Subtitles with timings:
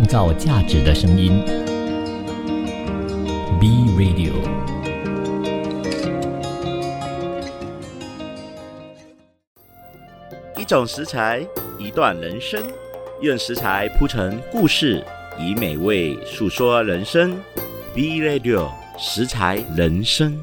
[0.00, 1.44] 创造价值的声音。
[3.60, 4.32] B Radio。
[10.56, 11.46] 一种食材，
[11.78, 12.62] 一段人生，
[13.20, 15.04] 用食材铺成故事，
[15.38, 17.36] 以美味诉说人生。
[17.94, 20.34] B Radio 食材人生。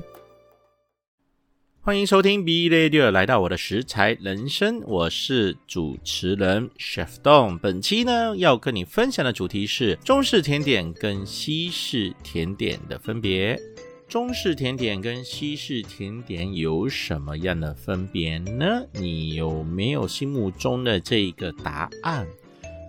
[1.88, 7.58] 欢迎收听 B Radio，来到我的食材人生，我是主持人 Chef Dong。
[7.60, 13.58] 本期呢要跟你分享的主题是中式甜点跟西式甜点的分别。
[14.06, 18.84] 中式甜点跟西式甜点有什么样的分别呢？
[18.92, 22.28] 你有没有心目中的这一个答案？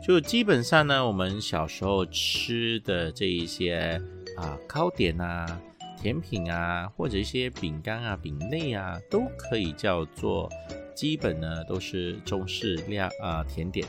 [0.04, 4.02] 就基本上呢，我们小时候吃的这一些
[4.36, 5.46] 啊糕点啊。
[6.00, 10.48] 甜品啊，或者一些饼干啊、饼类啊，都可以叫做
[10.94, 13.86] 基本呢，都是中式料啊甜点。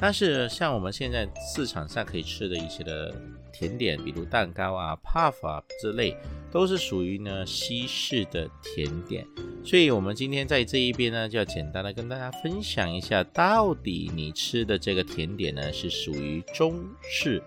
[0.00, 3.14] 但是像我们现在市场上可以吃的一些的
[3.52, 6.16] 甜点，比如蛋糕啊、puff 啊之类，
[6.50, 9.24] 都是属于呢西式的甜点。
[9.64, 17.40] 所以，我们今天在这一边呢，就要简单的跟大家分享一下，到底你吃的这个甜点呢，是属于中式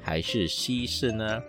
[0.00, 1.40] 还是西式呢？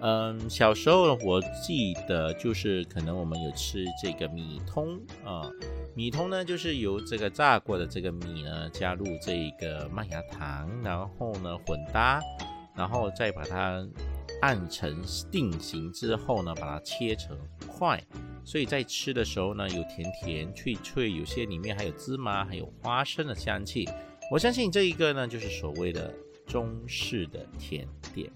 [0.00, 5.50] 嗯，小时候我记得就是可能我们有吃这个米通啊，
[5.94, 12.20] 米通呢就是由这个炸过的这个米呢加入这个麦芽糖，然后呢混搭，
[12.76, 13.86] 然后再把它
[14.42, 17.98] 按成定型之后呢，把它切成块，
[18.44, 23.88] 所以在吃的时候呢有甜甜脆脆，有些里面还有芝麻还有花生的香气。
[24.30, 26.12] 我相信这一个呢就是所谓的
[26.46, 28.30] 中式的甜点。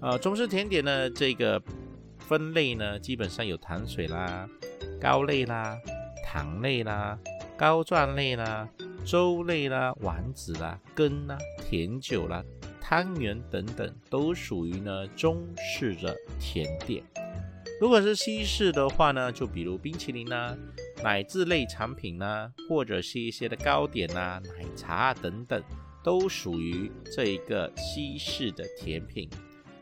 [0.00, 1.60] 呃，中式甜点呢，这个
[2.18, 4.48] 分类呢，基本上有糖水啦、
[5.00, 5.76] 糕类啦、
[6.24, 7.18] 糖类啦、
[7.56, 8.68] 糕状类啦、
[9.04, 11.36] 粥类啦、丸子啦、羹啦、
[11.68, 12.44] 甜酒啦、
[12.80, 17.02] 汤圆等等，都属于呢中式的甜点。
[17.80, 20.56] 如果是西式的话呢，就比如冰淇淋啦、
[21.02, 25.60] 奶制类产品啦，或者是一些的糕点啊、奶茶等等，
[26.04, 29.28] 都属于这一个西式的甜品。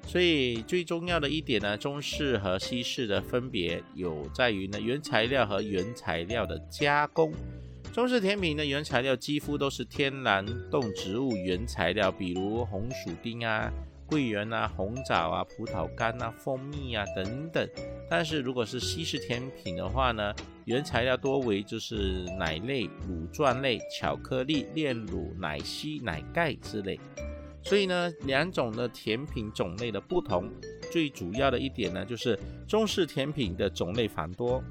[0.06, 7.32] 所以最重要的一点呢，中式和西式的分别有在于呢原材料和原材料的加工。
[7.92, 13.72] 中式甜品的原材料几乎都是天然动植物原材料，比如红薯丁啊、
[14.06, 17.68] 桂圆啊、红枣啊、葡萄干啊、蜂蜜啊等等。
[18.08, 20.32] 但是如果是西式甜品的话呢，
[20.66, 27.00] 原材料多为就是奶类、乳状类、巧克力、炼乳、奶昔、奶盖之类。
[27.66, 30.48] 所以呢，两种的甜品种类的不同，
[30.92, 32.38] 最主要的一点呢，就是
[32.68, 34.62] 中式甜品的种类繁多，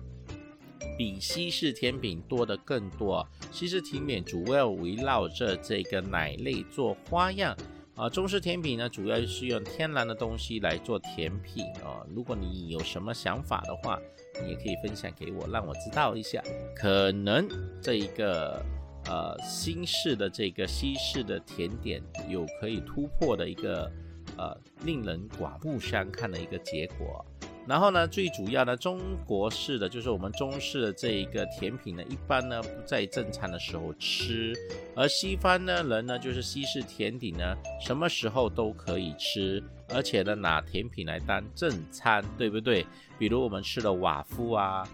[0.98, 3.28] 比西式甜品多的更多。
[3.52, 7.54] 西式甜品主要围绕着这个奶类做花样，
[7.96, 12.00] 啊，中式甜品呢，主要是用天然的东西来做甜品啊。
[12.16, 14.00] 如果你有什么想法的话，
[14.42, 16.42] 你也可以分享给我，让我知道一下，
[16.74, 17.46] 可能
[17.82, 18.64] 这一个。
[19.08, 23.92] 呃，新式的这个西式的甜点有可以突破的一个
[24.38, 27.26] 呃，令人刮目相看的一个结果。
[27.68, 34.54] 然后呢，最主要呢，中国式的就是我们中式的这一个甜品呢，一般呢不在正餐的时候吃，
[34.96, 42.86] 而西方呢人呢就是西式甜点呢，什么时候都可以吃，而且呢拿甜品来当正餐，对不对？
[43.18, 44.88] 比如我们吃的瓦夫啊。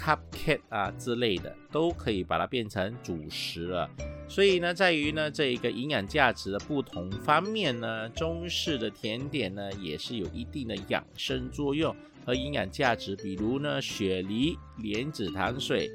[0.00, 3.90] Cupcake 啊之类的都可以把它变成主食了，
[4.26, 11.94] 所以呢，在于呢这一个营养价值的不同方面呢，中式的甜点呢也是有一定的养生作用
[12.24, 15.90] 和营养价值，比如呢雪梨莲子糖水。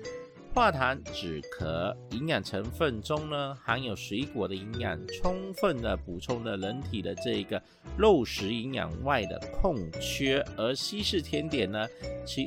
[0.54, 7.62] 化糖止咳，营养成分中呢含有水果的营养，充分的补充了人体的这个
[7.98, 10.42] 肉食营养外的空缺。
[10.56, 11.86] 而西式甜点呢，
[12.26, 12.42] 其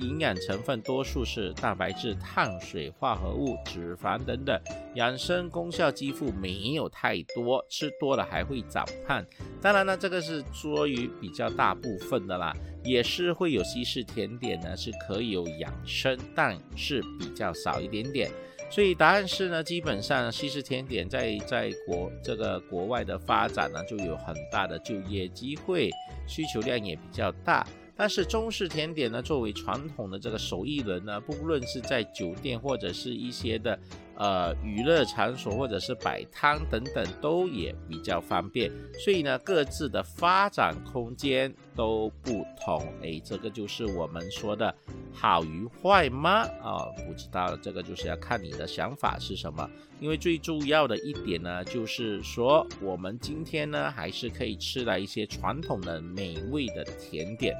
[0.00, 4.60] 营养成分多数是蛋白质、碳水化合物、脂肪等等，
[4.94, 9.24] 养生功效几乎没有太多，吃多了还会长胖。
[9.60, 12.52] 当然呢，这个是说于比较大部分的啦。
[12.84, 18.30] 也是会有西式甜点呢，是可以有养生，但是比较少一点点。
[18.70, 25.90] 所以答案是呢，基本上西式甜点在在国这个国外的发展呢，就有很大的就业机会，
[26.26, 27.66] 需求量也比较大。
[27.98, 33.76] 但是中式甜点呢，作为传统的这个手艺人呢，不论是在酒店或者是一些的
[34.14, 38.70] 呃娱乐场所或者是摆摊等等都也比较方便。
[39.00, 42.86] 所以呢，各自的发展空间都不同。
[43.02, 44.72] 哎，这个就是我们说的
[45.12, 46.42] 好与坏吗？
[46.62, 49.68] 啊，不知道这个就是要看你的想法是什么。
[49.98, 57.56] 因为最重要的一点呢，就是说我们今天呢还是可以吃了一些传统的美味的甜点。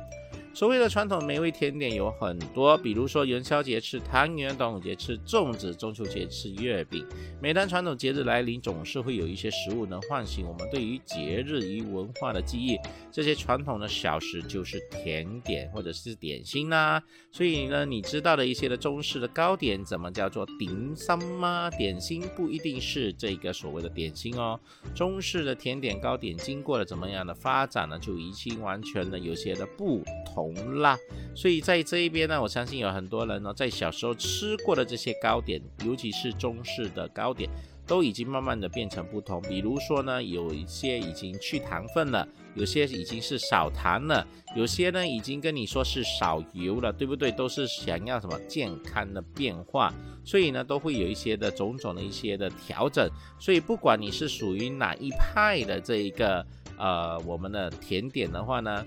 [0.59, 7.07] 所谓的传统美味甜点有很多，比如说元宵节吃汤圆，端午节吃粽子，中秋节吃月饼。
[7.41, 12.77] 每当传统节日来临，总是会有一些食物能唤醒我们对于节日与文化的记忆。
[13.13, 17.01] 这些传统的小食就是甜点或者是点心啦。
[17.31, 21.71] 所以呢，你知道的一些的中式的糕点怎么叫做点心吗？
[21.71, 24.59] 点心不一定是这个所谓的点心哦。
[24.93, 27.97] 中式的甜点糕点经过了怎么样的发展呢？
[27.97, 30.48] 就已经完全的有些的不同。
[30.55, 30.99] 红啦，
[31.35, 37.49] 所以在这一边呢，我相信有很多人呢，在小时候吃过的这些糕点，尤其是中式的糕点，
[37.87, 39.41] 都已经慢慢的变成不同。
[39.43, 47.31] 比如说呢，有一些已经去糖分了，有些已经是少糖了，有些呢已经跟你说是少油了，对不对？
[47.31, 49.93] 都是想要什么健康的变化，
[50.25, 53.09] 所以呢，都会有一些的种种的一些的调整。
[53.39, 56.45] 所以不管你是属于哪一派的这一个
[56.77, 58.85] 呃，我们的甜点的话呢。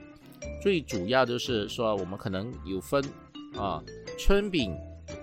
[0.61, 3.03] 最主要就是说，我们可能有分
[3.55, 3.83] 啊，
[4.17, 4.73] 春饼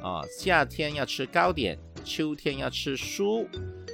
[0.02, 3.46] 啊，夏天要吃糕点，秋天要吃酥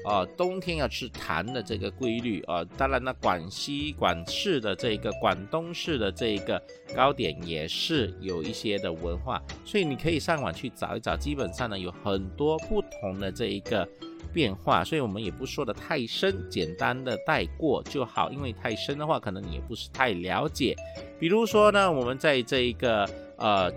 [0.06, 2.64] 啊，冬天要吃糖的这个规律啊。
[2.76, 6.62] 当然呢，广西、广式的这个广东式的这个
[6.94, 13.88] 糕点也是有一些的文化，所以你可以上网去找一找，基本上呢有很多不同的这一个。
[14.34, 18.32] 变化，所以我们也不说的太深，简单的带过就好。
[18.32, 20.74] 因为太深的话，可能你也不是太了解。
[21.20, 23.72] 比如说呢，我们在这一个呃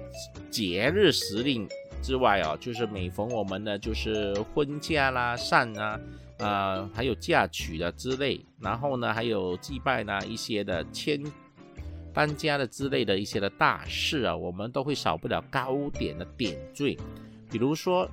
[0.49, 1.69] 节日时令
[2.01, 5.99] 之外哦，就是每逢我们呢就是婚嫁啦、丧啊，
[6.39, 11.23] 呃还有嫁娶的之类，然后呢还有祭拜呢一些的迁
[12.11, 16.97] 搬家的之类的一些的大事啊，我们都会少不了糕点的点缀，
[17.51, 18.09] 比如说。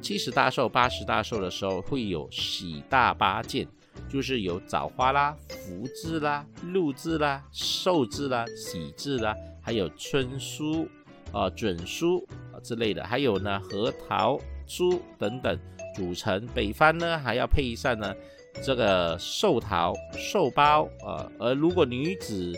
[0.00, 3.66] 七十大寿、八十大寿的时候会有喜大八件，
[4.08, 10.88] 就是有枣花啦、福字啦、禄字啦、寿字啦、喜字啦，还有春书、
[11.32, 15.58] 啊准书啊之类的，还有呢核桃酥等等
[15.94, 16.46] 组成。
[16.54, 18.14] 北方呢还要配上呢
[18.62, 22.52] 这个寿桃、寿包啊，而如果女子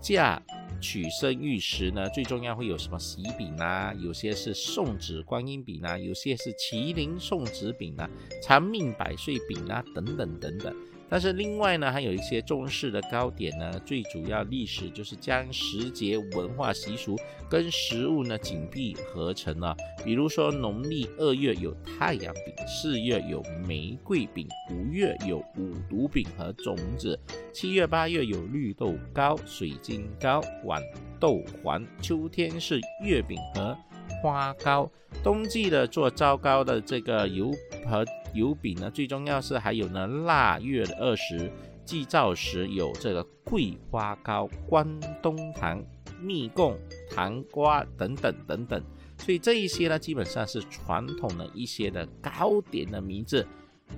[0.00, 0.42] 嫁。
[0.80, 3.92] 取生玉石呢，最重要会有什么喜饼啊？
[3.94, 8.08] 有些是送子观音饼啊，有些是麒麟送子饼啊，
[8.42, 10.74] 长命百岁饼啊，等等等等。
[11.08, 17.16] 但是另外呢，还有一些中式的糕点呢，最主要历史就是将时节文化习俗
[17.48, 19.74] 跟食物呢紧密合成了。
[20.04, 27.18] 比如说农历二月有太阳饼，四月有玫瑰饼，五月有五毒饼和粽子，
[27.52, 30.82] 七月八月有绿豆糕、水晶糕、豌
[31.18, 33.76] 豆黄，秋天是月饼和。
[34.22, 34.90] 花糕，
[35.22, 37.52] 冬季的做糟糕的这个油
[37.86, 38.04] 和
[38.34, 41.50] 油饼呢，最重要是还有呢腊月二十
[41.84, 44.86] 祭灶时有这个桂花糕、关
[45.22, 45.82] 东糖、
[46.20, 46.78] 蜜贡、
[47.10, 48.82] 糖瓜等等等等，
[49.18, 53.46] 所以这一些呢，基本上是传统的一些的糕点的名字，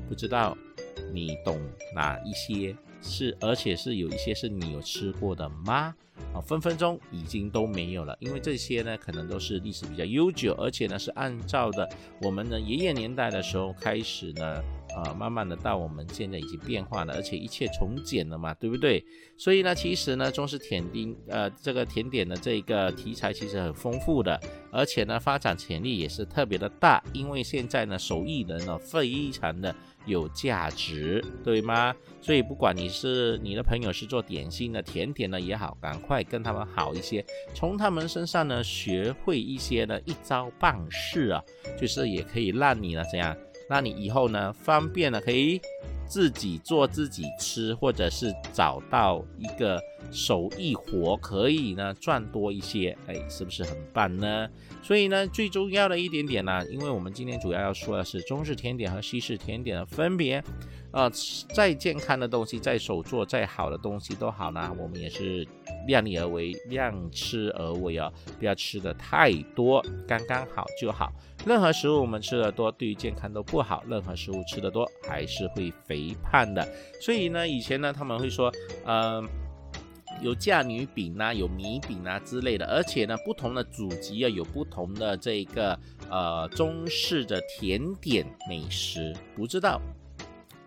[0.08, 0.56] 不知道
[1.12, 1.58] 你懂
[1.94, 2.76] 哪一些？
[3.02, 5.94] 是，而且是有一些是你有吃过的吗？
[6.34, 11.88] 啊，分分钟已经都没有了，因为这些呢，可能都是历史比较悠久，而且呢是按照的
[12.20, 14.62] 我们的爷爷年代的时候开始呢，
[14.94, 19.02] 啊，慢慢的到我们现在已经变化了，而且一切从简了嘛，对不对？
[19.38, 24.38] 所以呢，其实呢，中式甜丁，呃，这个甜点的这个题材其实很丰富的，
[24.70, 29.74] 而且呢，发展潜力也是特别的大，因为现在呢，手艺人呢非常的。
[30.06, 31.94] 有价值，对吗？
[32.20, 41.42] 所以不管你是你的朋友是做点心的、甜点的也好，赶快跟他们好一些，从他们身上呢学会一些呢一招半式啊，
[41.80, 43.36] 就是也可以让你呢怎样，
[43.68, 45.60] 让你以后呢方便了可以
[46.10, 54.48] 自己做自己吃，或者是找到一个手艺活可以呢赚多一些，哎，是不是很棒呢？
[54.82, 60.42] 所以呢，最重要的一点点呢，因为我们今天主要要说的是中式甜点和西式甜点的分别，
[60.92, 61.10] 呃，
[61.54, 65.46] 再健康的东西，再手做再好的东西都好呢，我们也是
[65.86, 71.12] 量力而为，量吃而为啊，不要吃的太多，刚刚好就好。
[71.46, 76.66] 任何食物我们吃的多，对于健康都不好，任何食物吃的多还是会肥胖的。
[77.00, 78.52] 所以呢，以前呢他们会说，
[78.84, 79.28] 嗯。
[80.22, 85.78] 有嫁女饼啊，有米饼啊之类的，而且呢，不同的祖籍啊，有不同的这个
[86.10, 89.14] 呃中式的甜点美食。
[89.34, 89.80] 不知道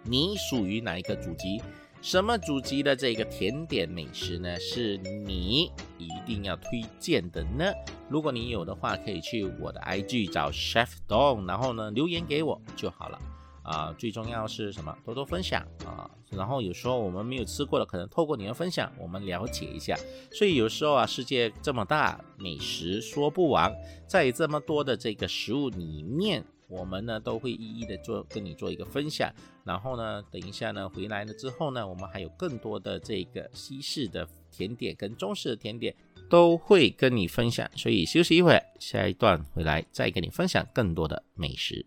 [0.04, 1.62] 你属于哪一个祖籍？
[2.02, 4.60] 什么祖籍的这个甜点美食呢？
[4.60, 7.72] 是你一定要推荐的呢？
[8.10, 13.20] 如果你有的话，可以去我的 IG 找 Chef Don，然后呢留言给我就好了。
[13.64, 14.94] 啊，最重要是什么？
[15.06, 16.12] 多多分享啊！
[16.30, 19.98] 然后有时候我们没有吃过的，可能透过你的分享，我们了解一下。
[20.34, 23.74] 所以有时候啊，世界这么大，美食说不完，
[24.06, 26.44] 在这么多的这个食物里面，
[26.74, 29.32] 我们呢都会一一的做跟你做一个分享。
[29.64, 35.96] 然后呢，等一下呢回来了之后呢，我们还有更多的这个西式的甜点跟中式的甜点
[36.30, 37.70] 都会跟你分享。
[37.76, 41.86] 所以休息一会，下一段回来再跟你分享更多的美食。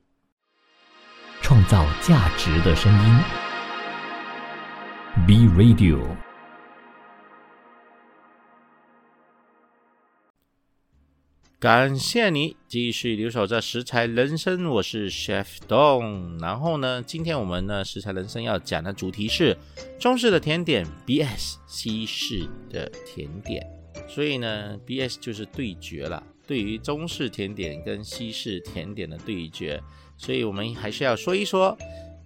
[1.43, 3.21] 创造价值的声音
[5.27, 6.26] ，B Radio。
[11.59, 16.39] 感谢你继续留守在食材人生，我是 Chef Dong。
[16.39, 19.57] 然后呢，今天我们呢食材人生要讲的主题是
[19.99, 23.67] 中式的甜点 BS 西式的甜点，
[24.07, 29.83] 所以呢 BS 就是对决了，对于中式甜点跟西式甜点的对决。
[30.19, 31.75] 所以，我们还是要说一说，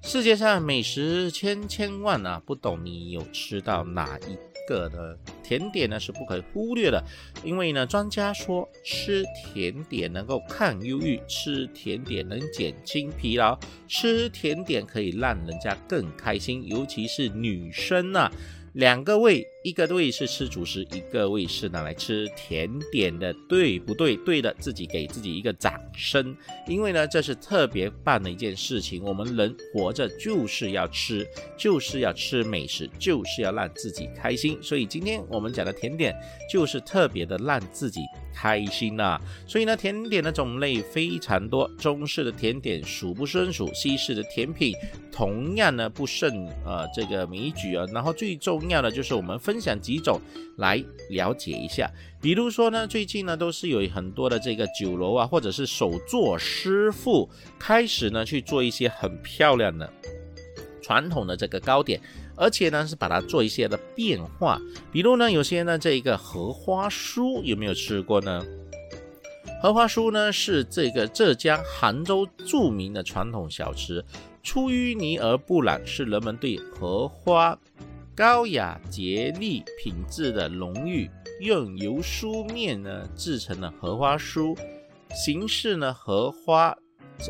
[0.02, 4.36] 世界上美食千千万啊，不懂你有吃到哪一
[4.70, 5.98] 个的甜点呢？
[5.98, 7.02] 是不可忽略的。
[7.42, 13.58] 因为呢，专家说吃甜点能够抗忧郁，吃甜点能减轻疲劳，
[13.88, 18.30] 吃甜点可以让人家更开心，尤其是女生啊。
[18.74, 24.16] 两个胃，一个胃是吃主食，一个胃是拿来吃甜点的，对不对？
[24.16, 26.34] 对的，自己给自己一个掌声，
[26.66, 29.02] 因为呢，这是特别棒的一件事情。
[29.04, 34.58] 我们人活着就是要吃，就是要吃美食，就是要让自己开心。
[34.62, 36.14] 所以今天我们讲的甜点，
[36.50, 38.00] 就是特别的让自己
[38.34, 39.20] 开心呐。
[39.46, 44.74] 所以呢，甜点的种类非常多，中式的甜点数不胜数，西式的甜品
[45.12, 47.84] 同样呢不胜呃这个枚举啊。
[47.92, 50.20] 然后最重要的就是我们分享几种
[50.58, 51.90] 来了解一下，
[52.20, 57.28] 比如说呢，最近呢都是有很多的这个酒楼啊，或者是手作师傅
[57.58, 59.92] 开始呢去做一些很漂亮的
[60.80, 62.00] 传统的这个糕点，
[62.36, 68.40] 而且呢是把它做一些的变化，比如呢有些呢这一个荷花酥有没有吃过呢？
[69.60, 74.04] 荷花酥呢是这个浙江杭州著名的传统小吃，
[74.44, 77.58] 出淤泥而不染，是人们对荷花。
[78.20, 81.10] 高雅洁丽品质的浓郁，
[81.40, 84.54] 用油酥面呢制成的荷花酥，
[85.14, 86.76] 形式呢荷花，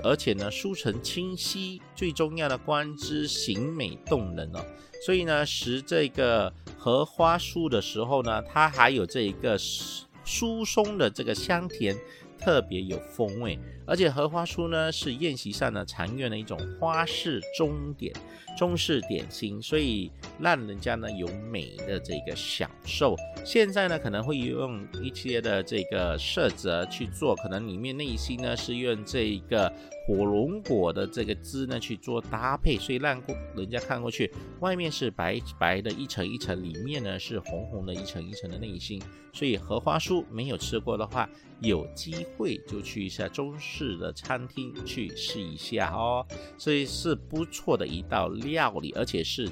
[0.03, 4.59] 而且呢酥层清晰，最重要的观之形美动人哦。
[5.07, 11.97] 所以呢食这个荷花酥的时候呢，它还有这一个酥松的这个香甜。
[12.43, 13.59] 特别有风味，
[13.91, 18.15] 而且荷花酥呢是宴席上呢常用的一种花式中点、
[18.57, 23.17] 中式点心，所以让人家呢有美的这个享受。
[23.45, 29.71] 现在呢可能会用一些的这个色泽去做，可能里面内心呢是用这个。
[30.07, 33.23] 火龙果的这个汁呢去做搭配，所以让
[33.55, 34.29] 人家看过去，
[34.59, 39.01] 外面是白白的一层一层，里面呢是红红的一层一层的内心。
[39.33, 41.31] 所以荷花酥没有吃过的话，
[41.61, 46.27] 有机会就去一下中式的餐厅去试一下哦。
[46.59, 49.49] 所以是不错的一道料理，而且是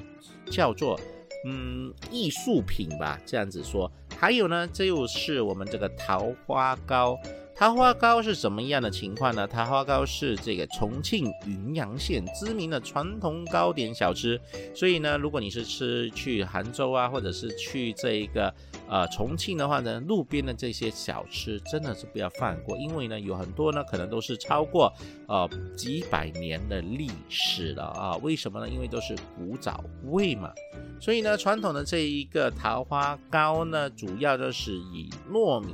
[0.49, 0.99] 叫做
[1.45, 3.91] 嗯艺术品吧，这样子说。
[4.17, 7.17] 还有呢，这又是我们这个桃花糕。
[7.59, 9.45] 桃花糕是什么样的情况呢？
[9.45, 14.39] 桃花糕是这个重庆云阳县知名的传统糕点小吃，
[14.73, 18.53] 所以呢，如果你是吃去杭州啊，或者是去这一个
[18.87, 24.89] 呃重庆的话呢，路边的这些小吃真的是不要放过，因为呢有很多呢可能都是超过
[25.27, 28.15] 呃几百年的历史了啊。
[28.21, 28.69] 为什么呢？
[28.69, 30.49] 因为都是古早味嘛。
[30.97, 35.73] 所以呢，传统的这一个桃花糕呢，主要就是以糯米。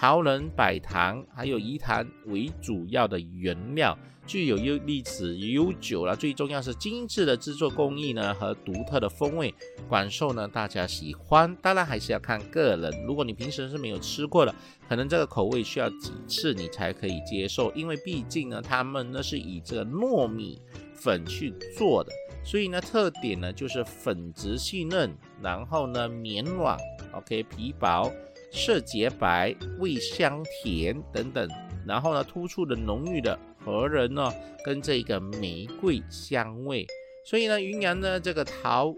[0.00, 3.94] 桃仁、白糖还有饴糖为主要的原料，
[4.26, 6.16] 具有优历史悠久了。
[6.16, 9.54] 最重要是精致的制作工艺呢和独特的风味，
[9.90, 11.54] 广受呢大家喜欢。
[11.60, 14.54] 当然还是要看个人，如果你平时是没有吃过的，
[14.88, 20.62] 可能这个口味需要几次你才可以接受，因为毕竟呢他们呢是以这个糯米
[20.94, 22.10] 粉去做的，
[22.42, 26.78] 所以呢特点呢就是粉质细嫩，然后呢绵软
[27.12, 28.10] ，OK 皮薄。
[28.50, 31.48] 色洁白，味香甜等等，
[31.86, 34.32] 然后呢，突出的浓郁的荷仁呢，
[34.64, 36.86] 跟这个玫瑰香味。
[37.24, 38.94] 所以呢，云阳呢这个桃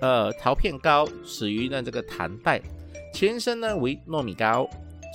[0.00, 2.60] 呃桃片糕始于呢这个唐代，
[3.12, 4.68] 前身呢为糯米糕，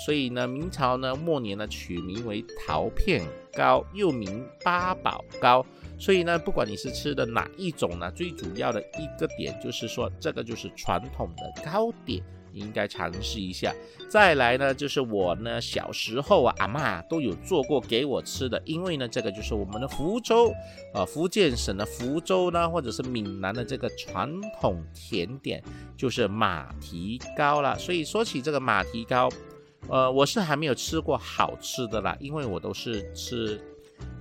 [0.06, 3.22] 所以呢明朝呢末年呢取名为桃片
[3.54, 5.66] 糕，又名八宝糕。
[5.98, 12.22] 所以呢，不管你是吃的哪一种呢，最主要的一个点就是说，这个就是传统的糕点，
[12.56, 13.74] 应该尝试一下。
[14.10, 20.54] 再来呢，就是我呢小时候啊，阿妈都有做过给我吃的，因为呢，这个就是我们的福州，
[20.94, 25.62] 呃，福建省的福州呢，或者是闽南的这个传统甜点，
[25.98, 27.78] 就是马蹄糕了。
[27.78, 29.30] 所以说起这个马蹄糕，
[29.90, 33.60] 呃，我是还没有吃过好吃的啦，因为我都是吃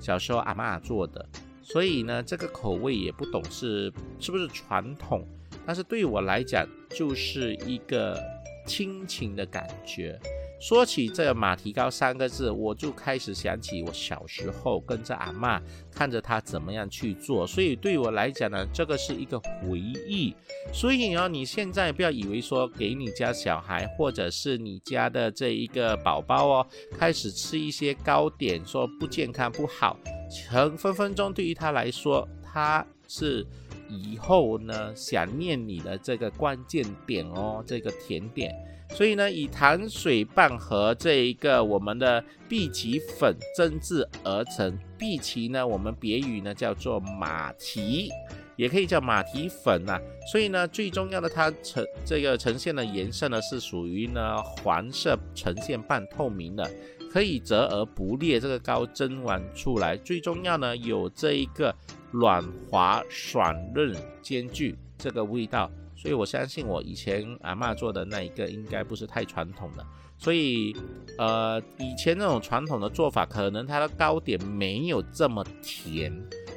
[0.01, 1.25] 小时候阿妈做的。
[1.63, 5.27] 所以呢，这个口味也不懂是是不是传统，
[5.67, 8.21] 但是对我来讲就是一个
[8.67, 10.19] 亲情的感觉。
[10.61, 20.35] 说起这个马蹄糕三个字，我就开始想起我小时候跟着阿妈看着她怎么样去做，所以对我来讲呢，这个是一个回忆。
[20.73, 26.67] 所以呢，你现在不要以为说给你家小孩或者是你家的这一个宝宝哦，
[26.99, 29.99] 开始吃一些糕点，说不健康不好。
[30.31, 33.47] 成分分钟对于他来说，他是
[33.89, 38.55] 以后呢想念你的这个关键点哦，这个甜点。
[38.91, 44.79] 所以呢，以糖水拌和这一个我们的碧琪粉蒸制而成。
[44.99, 48.11] 碧琪呢，我们别语呢叫做马蹄，
[48.57, 49.99] 也可以叫马蹄粉呐。
[50.31, 56.71] 所以呢，最重要的它呈这个呈现的颜色呢是属于呢黄色，呈现半透明的。
[57.15, 61.73] 可以折而不裂，这个糕蒸完出来，最重要呢有这一个
[62.11, 69.87] 软滑爽润兼具这个味道，所以我相信我以前阿妈做的那一个应该不是太传统的，
[70.19, 70.75] 所以
[71.17, 76.13] 呃以前那种传统的做法，可能它的糕点没有这么甜，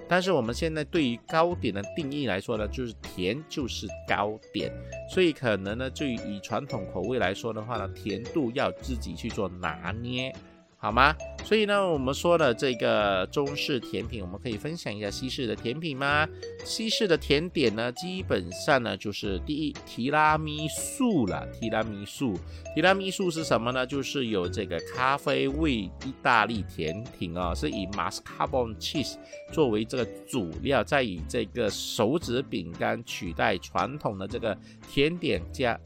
[0.07, 4.71] 但是我们现在对于糕点的定义来说呢，就是甜就是糕点，
[5.09, 10.33] 所以可能呢，就以传统口味来说的话呢，甜度要自己去做拿捏。
[10.79, 11.15] 好吗？
[11.43, 16.27] 所以呢，我们说的这个中式甜品，我们可以分享一下西式的甜品吗？
[16.63, 21.47] 西式的甜点呢，基本上呢就是第一提拉米苏了。
[21.53, 22.37] 提拉米苏，
[22.75, 23.87] 提拉米苏是什么呢？
[23.87, 29.15] 就是有这个咖啡味意大利甜品啊，是以 mascarpone cheese
[29.51, 34.55] 作为这个主料，再以这个手指饼干取代传统的这个
[34.87, 35.79] 甜点加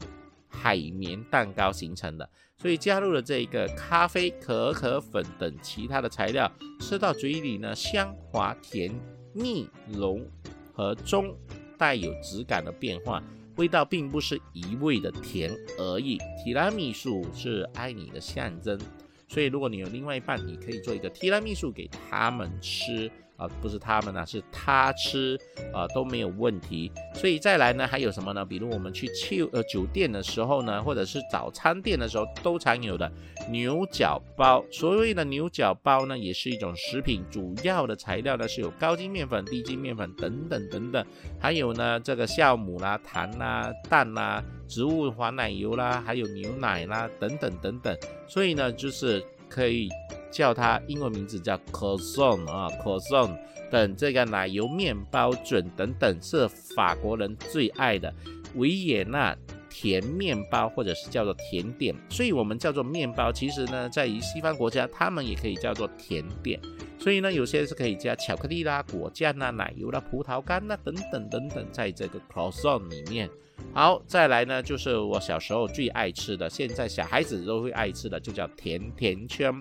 [0.50, 2.28] 海绵蛋糕形成的。
[2.62, 6.48] 所以加入了这个咖啡、可可粉等其他的材料，
[6.78, 8.88] 吃到嘴里呢，香滑、甜
[9.32, 10.24] 腻、浓
[10.72, 11.36] 和中，
[11.76, 13.20] 带有质感的变化，
[13.56, 16.18] 味道并不是一味的甜而已。
[16.44, 18.78] 提拉米苏是爱你的象征，
[19.26, 23.10] 所以如果你有另外一半，你可以做一个提拉米苏给他们吃。
[23.42, 25.36] 啊，不是他们呢，是他吃
[25.72, 26.92] 啊都没有问题。
[27.14, 28.44] 所以再来呢，还有什么呢？
[28.44, 33.10] 比如我们去去呃酒店的时候呢，或者是早餐店的时候都常有的
[33.50, 34.64] 牛角包。
[34.70, 41.04] 所谓的牛角包呢，也是一种食品，主要的材料呢是有高筋面粉、低筋面粉等等等等，
[41.40, 47.96] 还有呢这个酵母啦、糖啦、蛋啦、植物黄奶油啦，还有牛奶啦等等等等。
[48.28, 49.88] 所以呢，就是可以。
[50.32, 53.38] 叫它英文名字叫 croissant 啊，croissant
[53.70, 58.12] 等这个奶油面包卷等等是法国人最爱的
[58.54, 59.36] 维也纳
[59.72, 63.32] 甜面包或者是叫做甜点，所以我们叫做面包。
[63.32, 66.60] 其实呢，在于西方国家，他们也可以叫做甜点。
[66.98, 73.28] 所以呢，有些是可以加巧克力啦、果酱啦、奶油啦、葡萄干啦等等等等，在这个 croissant 里面。
[73.72, 79.52] 好，再来呢，就是我小时候最爱吃的，现在小孩子都会爱吃的，就叫甜甜圈。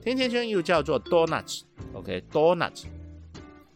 [0.00, 2.84] 甜甜圈又叫做 donuts，OK，donuts，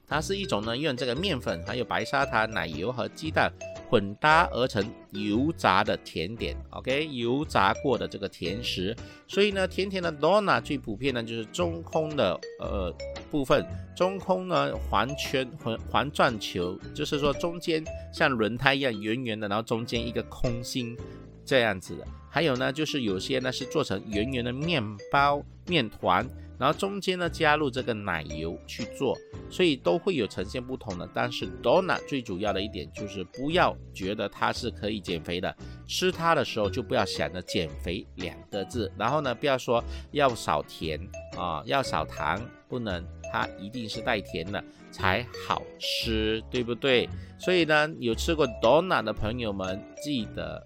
[0.06, 3.52] 它是一种呢用这个面粉、还有白砂糖、奶油和鸡蛋
[3.92, 8.96] 混搭而成油炸的甜点，OK，油炸过的这个甜食。
[9.28, 12.90] 所以呢，甜甜的 Donna 最普遍呢就是中空的呃
[13.30, 13.62] 部分，
[13.94, 20.96] 中空呢环圈环环转球，就是说中间像轮胎一样圆圆的，然后中间一个空心。
[21.44, 26.24] 这样子的，还有呢，就是有些呢是做成圆圆的面包面团，
[26.62, 29.18] 然后中间呢加入这个奶油去做，
[29.50, 31.08] 所以都会有呈现不同的。
[31.12, 35.52] 但是 donut 最主要的一点就是不要觉得它是可以减肥的，
[35.88, 41.00] 吃它的时候就不要想着减肥两个字，然后呢不要说要少甜
[41.36, 47.08] 啊，要少糖，不能，它一定是带甜的才好吃，对不对？
[47.40, 50.64] 所以呢，有吃过 donut 的朋友们记得。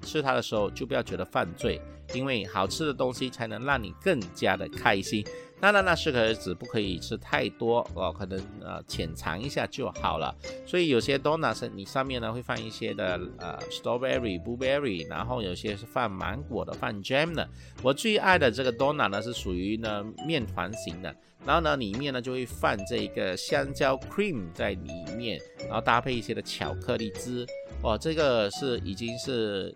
[0.00, 1.78] 吃它的时候就不要觉得犯罪，
[2.14, 5.24] 因为好吃的东西才能让你更加的开心。
[5.60, 10.32] 当然，那适可而止，不可以吃太多哦，可能呃浅尝一下就好了。
[10.64, 17.48] 所以有些 donuts 你上面呢会放一些的呃 strawberry、blueberry，然后有些是放芒果的，放 jam 的。
[17.82, 21.12] 我最爱的这个 donut 呢是属于呢面团型的，
[21.44, 27.44] 然后呢里面呢就会放这个香蕉 cream 在里面，然后搭配一些的巧克力汁。
[27.82, 29.74] 哇，这个是已经是。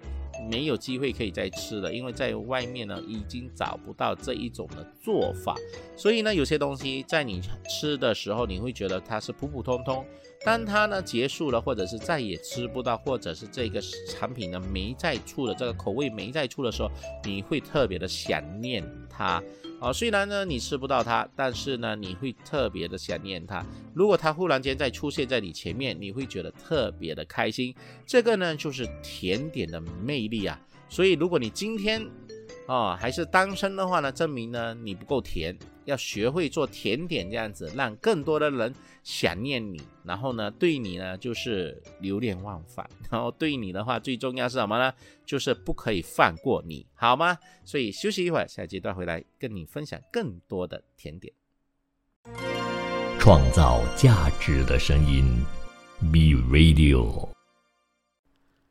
[0.50, 5.54] 没有机会可以再吃了，因为在外面呢已经找不到这一种的做法，
[5.96, 10.04] 所以呢有些东西在你吃的时候，你会觉得它是普普通通，
[10.44, 16.90] 当它呢结束了，或者是再也吃不到，或者是这个产品呢没在出的这个口味没在出的时候，
[17.24, 19.42] 你会特别的想念它。
[19.82, 23.66] 哦，虽然呢你吃不到它，但是呢你会特别的想念它。
[23.92, 27.74] 如果它忽然间再出现在你前面，你会觉得特别的开心。
[28.06, 30.56] 这个呢就是甜点的魅力啊。
[30.88, 32.06] 所以如果你今天
[32.66, 35.56] 哦还是单身的话呢，证明呢你不够甜。
[35.84, 38.72] 要学会做甜点这样子，让更多的人
[39.02, 44.94] 想念你，然后呢，对你呢就是流连忘返，然后对你的话最重要是什么呢？
[45.26, 47.36] 就是不可以放过你，好吗？
[47.64, 51.34] 所以休息一会儿，下阶段回来跟你分享更多的甜点。
[53.18, 55.24] 创造价值的声音
[56.12, 57.28] ，B Radio。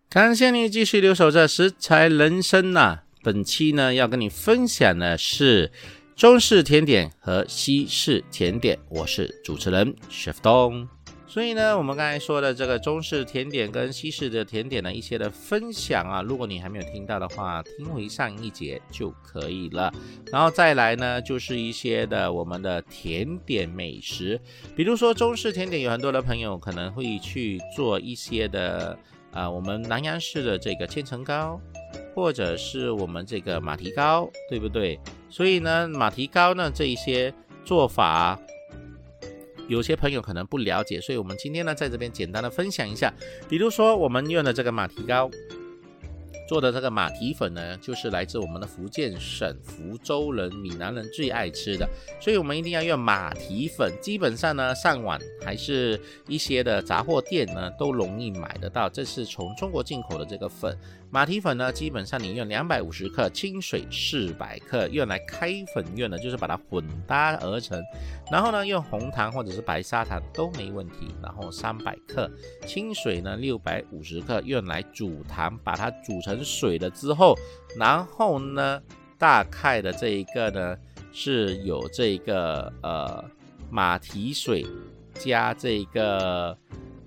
[0.09, 5.71] 感谢你继续留守在食材人生呐，本期呢要跟你分享的是。
[6.13, 10.87] 中式甜点和西式甜点，我是主持人 Chef 东。
[11.25, 19.91] 所以呢，我们刚才说的这个中式甜点跟西式的甜点的一些的分享啊，如果你还没有听到的话，听回上一节就可以了。
[20.31, 24.39] 然后再来呢，就是一些的我们的甜点美食，
[24.75, 28.95] 比如说中式甜点，有很多的朋友可能会去做一些的
[29.31, 31.59] 啊，我们南阳市的这个千层糕。
[32.13, 34.99] 或者是我们这个马蹄糕，对不对？
[35.29, 38.39] 所以呢，马蹄糕呢这一些做法，
[39.67, 43.13] 有些朋友可能不了解，所以我们今天呢在这边简单的分享一下。
[43.47, 45.29] 比如说我们用的这个马蹄糕。
[46.51, 53.89] 做的这个马蹄粉呢，就是来自我们的福建省福州人、闽南人最爱吃的，所以我们一定要用马蹄粉。
[54.01, 58.89] 基本上呢，上网还是一些的杂货店呢，都容易买得到。
[58.89, 60.77] 这是从中国进口的这个粉，
[61.09, 67.81] 马蹄粉呢，基本上你用两百五十克，清水四百克，用来开粉用的，就是把它混搭而成。
[68.29, 71.15] 然后呢，用红糖或者是白砂糖都没问题。
[71.23, 72.29] 然后三百克
[72.67, 76.40] 清水呢，六百五十克，用来煮糖，把它煮成。
[76.43, 77.35] 水了之后，
[77.77, 78.81] 然后呢，
[79.17, 80.75] 大概的这一个呢
[81.11, 83.23] 是有这个呃
[83.69, 84.65] 马蹄水
[85.13, 86.57] 加这个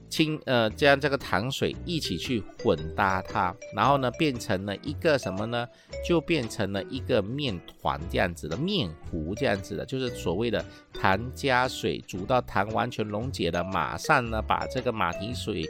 [0.08, 5.66] 清呃加这个糖水一起去混搭它，然后呢变成了一个什么呢？
[6.06, 15.68] 就变成了一个面团这样子的面糊这样子的，就是所谓的糖加水煮到糖完全溶解了，马上呢把这个马蹄水。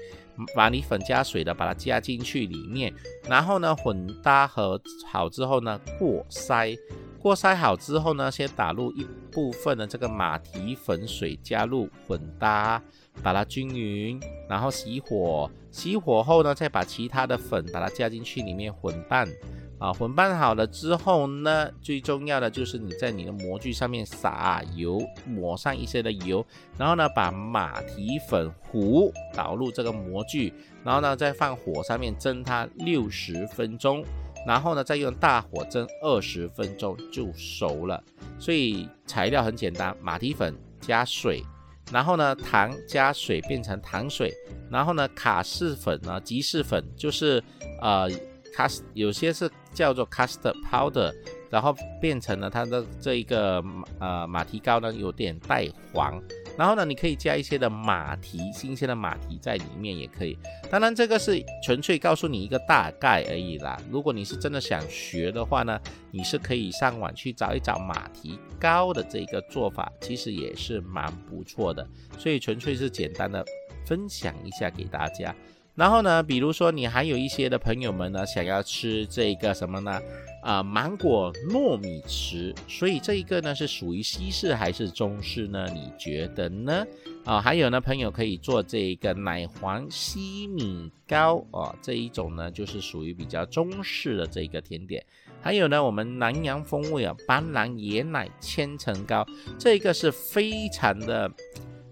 [0.54, 2.92] 把你粉加水的，把它加进去里面，
[3.28, 6.78] 然后呢混搭和好之后呢过筛，
[7.18, 12.82] 过筛好之后呢，先打入一部分的这个马蹄粉水，加入混搭，
[13.22, 19.28] 把它均匀，然后熄火，熄火后呢，再把其他的粉把它加进去里面混拌。
[19.84, 26.42] 啊，混拌好了之后呢，最重要的就是你在你的模具上面撒油，抹上一些的油，
[26.78, 34.02] 然后呢，把马蹄粉糊倒入这个模具，然后呢，再放火上面蒸它六十分钟，
[34.46, 38.02] 然后呢，再用大火蒸二十分钟就熟了。
[38.38, 41.44] 所以材料很简单，马蹄粉加水，
[41.92, 44.32] 然后呢，糖加水变成糖水，
[44.70, 47.44] 然后呢，卡士粉呢，吉士粉就是
[47.82, 48.08] 呃。
[48.54, 50.38] 卡有些是叫做 cast
[50.70, 51.12] powder，
[51.50, 53.62] 然后变成了它的这一个
[53.98, 56.22] 呃马蹄糕呢有点带黄，
[56.56, 60.38] 然后呢你可以加一些的马蹄新鲜的马蹄在里面也可以，
[60.70, 63.76] 当然这个是纯粹告诉你一个大概而已啦。
[63.90, 65.78] 如果你是真的想学的话呢，
[66.10, 71.86] 你是可以上网去找一找马蹄糕的这个做法，其实也是蛮不错的。
[72.18, 73.44] 所以纯粹是简单的
[73.84, 75.34] 分享一下给大家。
[75.74, 80.00] 然后呢，比如说你还有一些的朋友们呢，想要吃这个什么呢？
[80.40, 85.66] 啊，芒果糯米糍，所以这一个呢是属于西式还是中式呢？
[85.74, 86.84] 你觉得呢？
[87.24, 95.04] 啊，还有呢，朋友可以做这一个奶黄西米糕哦，这一种呢就是属于比较中式的这个甜点。
[95.40, 99.26] 还有呢，我们南洋风味啊，斑斓椰奶千层糕，
[99.58, 101.28] 这个是非常的。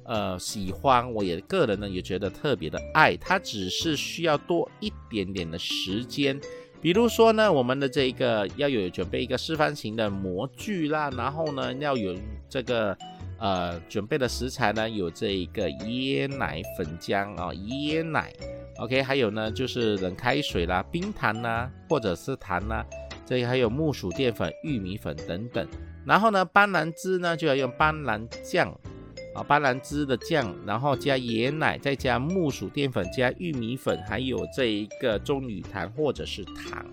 [0.05, 6.41] 呃，喜欢我也个人呢也觉得特别的爱，它只是需要多一点点的时间，
[6.81, 12.17] 比如说呢，我们的这个要有准备一个四方形的模具啦，然后呢要有
[12.49, 12.97] 这个
[13.39, 18.33] 呃准备的食材呢，有这一个椰奶粉浆啊，椰奶
[18.79, 22.85] ，OK，还有呢就是冷开水啦、冰糖啦，或者是糖啦，
[23.25, 25.67] 这里还有木薯淀粉、玉米粉等等。
[26.05, 28.77] 然后呢，斑斓汁呢就要用斑斓酱。
[29.35, 36.87] 啊，斑斓汁的酱，然后加椰奶，再加木薯淀粉，加玉米粉，还有这一个棕榈糖或者是糖。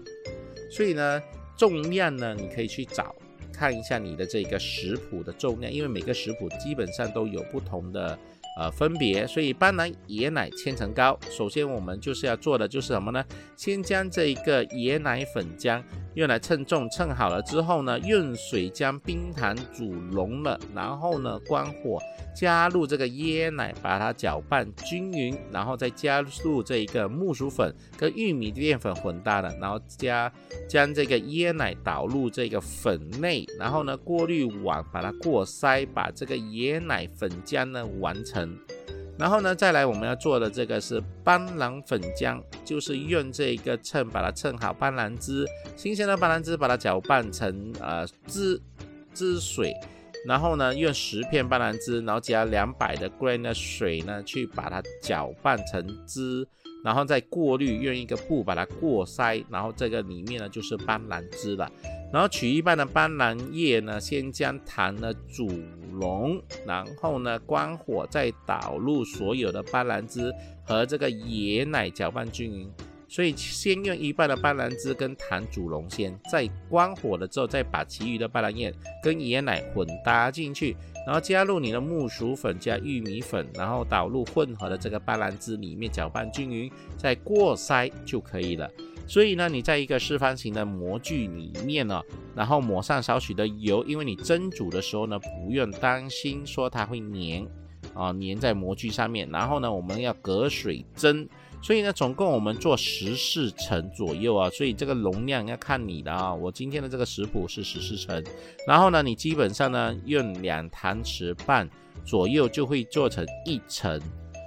[0.71, 1.21] 所以呢，
[1.57, 3.13] 重量呢，你可以去找
[3.51, 8.17] 看一下你的这个食谱的重量，因为每个食谱基本上都有不同的
[8.57, 9.27] 呃分别。
[9.27, 13.25] 所以斑斓椰奶千层糕，首先我们就是要做的就是什么呢？
[13.57, 15.83] 先将这一个椰奶粉浆。
[16.19, 21.97] 用来称重，称好了之后呢，用水将冰糖煮融了，然后呢，关火，
[22.35, 30.29] 加入这个椰奶，把它搅拌均匀，然后再加入这一个木薯粉跟玉米淀粉混搭的，然后加
[30.67, 38.59] 将这个椰奶倒入这个粉内，然后呢，过滤网把它过筛，把这个椰奶粉浆呢完成。
[39.19, 48.59] 然后呢，再来我们要做的这个是斑斓粉浆，就是用这个秤把它称好斑斓汁，新鲜的斑斓汁把它搅拌成呃汁
[49.13, 49.73] 汁水，
[50.25, 56.47] 然后呢用十片斑斓汁，然后加两百的 gram 的水呢去把它搅拌成汁。
[56.81, 61.69] 然后再过滤，用一个布把它过筛，然后这个里面呢就是斑斓汁了。
[62.09, 65.49] 然后取一半的斑斓叶呢，先将糖呢煮
[65.99, 70.33] 龙，然后呢关火，再倒入所有的斑斓汁
[70.65, 72.71] 和这个椰奶搅拌均匀。
[73.11, 78.71] 所以先用一半的斑斓汁跟糖煮龙先，再关火了之后，再把其余的斑斓叶
[79.03, 80.77] 跟椰奶混搭进去。
[81.07, 88.69] 然后加入你的木薯粉加玉米粉，然后倒入混合的这个斑斓汁里面搅拌均匀，再过筛就可以了。
[89.09, 91.99] 所以呢，你在一个四方形的模具里面呢，
[92.35, 97.47] 然后抹上少许的油，因为你蒸煮的时候呢，不用担心说它会粘
[97.95, 99.27] 啊，粘在模具上面。
[99.31, 101.27] 然后呢，我们要隔水蒸。
[101.61, 106.31] 所以呢，总共我们做十四层左右啊，所以这个容量要看你的啊。
[106.31, 108.23] 我今天的这个食谱是十四层，
[108.67, 111.67] 然后呢，你基本上呢用两汤匙半
[112.05, 113.99] 左右就会做成一层。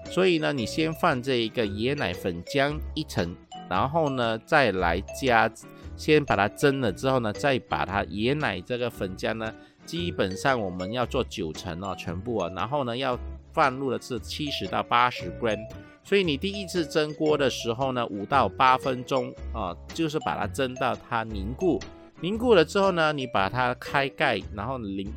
[0.08, 3.34] 所以呢，你先放这一个椰奶粉浆一层，
[3.72, 5.50] 然后呢再来加，
[5.96, 9.50] 先把它蒸了之后呢，再把它椰奶这个粉浆呢，
[9.86, 13.18] 基本上我们要做九成哦，全部啊，然后呢要
[13.50, 15.58] 放入的是七十到八十 gram。
[16.04, 21.80] 所以你第一次蒸锅的时候呢，五到八分钟啊，就是把它蒸到它凝固。
[22.20, 25.10] 凝固了之后呢，你把它开盖，然后淋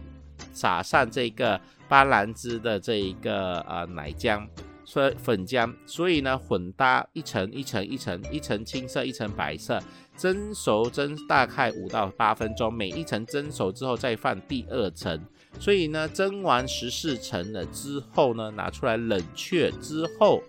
[0.54, 4.48] 撒上这个斑斓汁的这一个呃奶浆，
[4.86, 5.74] 所以粉浆。
[5.86, 9.82] 所以呢，混搭一层一层一层，一层青色，一层白色，
[10.16, 12.74] 蒸熟蒸大概五到八分钟。
[12.74, 15.20] 每一层蒸熟之后再放第二层。
[15.60, 20.42] 所以呢，蒸完十四层了之后呢，拿出来冷却之后。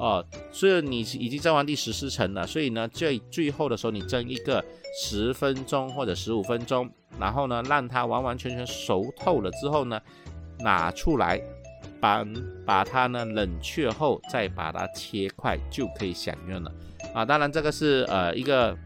[0.00, 4.64] 哦，所以你已经蒸完第十四层了，所以呢，最最后的时候你蒸一个
[5.00, 10.00] 十分钟或者十五分钟，然后呢，让它完完全全熟透了之后呢，
[10.58, 11.40] 拿出来，
[12.02, 12.26] 把
[12.66, 16.72] 把它呢冷却后再把它切块就可以享用了。
[17.14, 18.76] 啊，当然这个是呃一个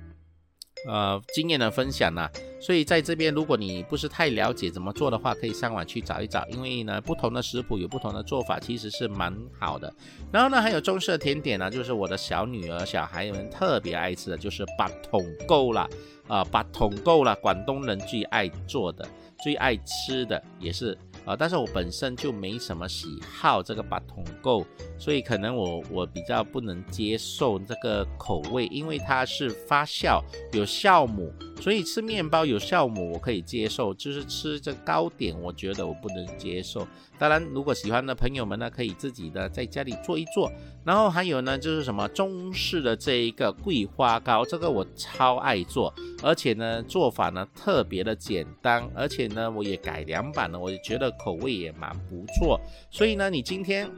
[0.87, 2.31] 呃经验的分享啦。
[2.61, 9.93] 所以在这边，如果你不是太了解怎么做的话，可以上网去找一找，因为呢，不同的食谱有不同的做法，其实是蛮好的。
[10.33, 15.89] 然后呢，还有中式甜点呢，就是我的小女儿、小孩们特别爱吃的就是八桶够了
[16.27, 19.07] 啊，八桶够了，广东人最爱做的、
[19.45, 20.97] 最爱吃的也是。
[21.27, 24.65] 啊，但是我本身就没什么喜好这个八桶够，
[24.97, 36.87] 所以可能我我比较不能接受这个口味，因为它是发酵有酵母，所以吃面包有酵母我可以接受，就是吃这糕点我觉得我不能接受。
[37.19, 40.53] 当然，如果喜欢的朋友们呢，可以自己的在家里做一做。
[40.85, 45.93] 然后还有呢，就是什么中式的这一个桂花糕，这个我超爱做，
[46.23, 52.61] 而且呢做法呢特别的简单，而且呢我也改良版了，我觉得口味也蛮不错。
[52.91, 53.91] 所以呢，你今天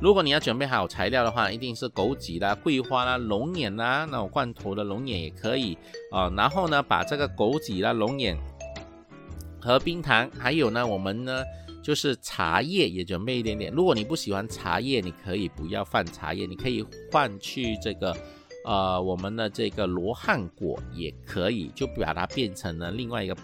[0.00, 5.76] 如果你要准备好材料的话，一定是枸杞啦、桂花啦、龙眼啦，那种罐头的龙眼也可以
[6.10, 6.32] 啊。
[6.36, 8.36] 然后呢，把这个枸杞啦、龙眼
[9.60, 11.42] 和冰糖，还有呢，我们呢。
[11.82, 13.72] 就是茶叶也准备一点点。
[13.72, 18.14] 如果你不喜欢茶叶，你可以不要放茶叶，你可以换去这个，
[18.66, 23.34] 呃，我们的这个罗汉果也可以，就把它变成了另外一个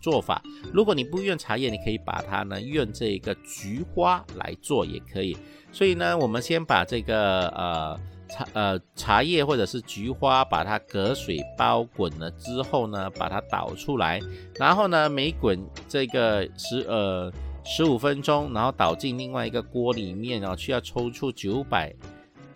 [0.00, 0.40] 做法。
[0.72, 5.36] 如果你不用茶叶，你可以把它呢用这个菊花来做也可以。
[5.72, 14.20] 所以呢，我们先把这个呃茶呃茶叶或者是菊花，把它隔水包滚了之后呢，把它倒出来，
[14.56, 17.32] 然后呢每滚这个十呃
[17.64, 21.94] 十五分钟，然后倒进另外一个锅里面，然后需要抽出九百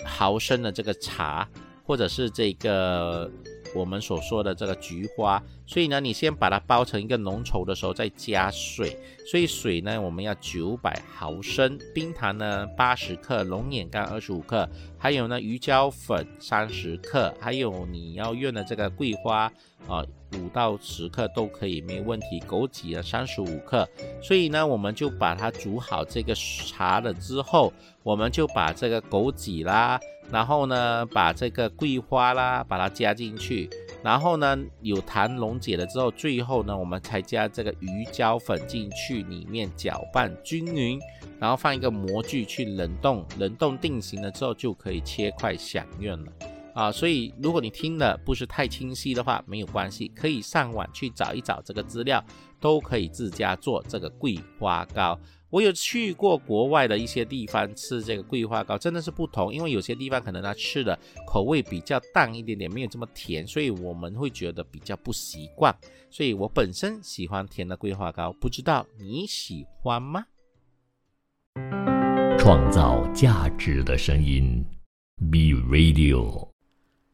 [0.05, 1.49] 毫升的这个茶，
[1.87, 3.31] 或者是这个。
[3.75, 8.97] 我们所说的这个菊花，所以呢，你先把它包成一个浓稠的时候，再加水。
[9.27, 19.51] 所以水呢，我们要九百毫升，冰糖呢八十克，龙眼干二十五克，还有呢鱼胶粉三十克，还有你要用的这个桂花
[19.89, 22.39] 啊五到十克都可以，没问题。
[22.41, 23.89] 枸杞呢三十五克。
[24.23, 27.73] 所以呢，我们就把它煮好这个茶了之后，
[28.03, 29.99] 我们就把这个枸杞啦。
[30.31, 33.71] 然后呢，把这个桂花啦，把它加进去。
[34.05, 41.01] 然后呢，有糖溶解了之后，最后呢，我们才加这个鱼胶粉进去里面搅拌均匀，
[41.41, 46.33] 然后放一个模具去冷冻，冷冻定型了之后就可以切块享用了
[46.75, 46.93] 啊。
[46.93, 52.23] 所以如果你听的不是太清晰的话，没有关系，可以上网去找一找这个资料，
[52.61, 55.19] 都可以自家做这个桂花糕。
[55.55, 59.55] 我有去过国外的一些地方吃这个桂花糕，真的是不同。
[59.55, 65.73] 因为有些地方可能它吃的口味比较淡一点点，没有这么甜，所以我们会觉得比较不习惯。
[66.11, 70.27] 所以我本身喜欢甜的桂花糕，不知道你喜欢吗？
[72.37, 74.65] 创造价值的声音
[75.31, 76.49] ，B Radio。